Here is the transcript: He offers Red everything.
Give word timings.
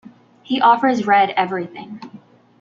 He 0.41 0.59
offers 0.59 1.05
Red 1.05 1.29
everything. 1.37 1.99